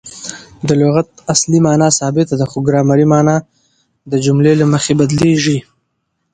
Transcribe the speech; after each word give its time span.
د 0.67 0.69
لغت 0.81 1.07
اصلي 1.33 1.59
مانا 1.65 1.87
ثابته 1.99 2.35
ده؛ 2.39 2.45
خو 2.51 2.57
ګرامري 2.67 3.05
مانا 3.13 3.35
د 4.11 4.13
جملې 4.25 4.53
له 4.61 4.65
مخه 4.73 4.91
بدلیږي. 4.99 5.57